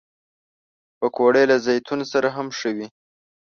[0.99, 2.87] پکورې له زیتون سره هم ښه وي